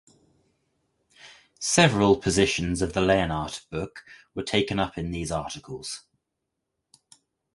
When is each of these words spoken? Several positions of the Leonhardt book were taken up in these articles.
Several 1.59 2.15
positions 2.17 2.81
of 2.81 2.93
the 2.93 3.01
Leonhardt 3.01 3.67
book 3.69 4.03
were 4.33 4.41
taken 4.41 4.79
up 4.79 4.97
in 4.97 5.11
these 5.11 5.29
articles. 5.31 6.01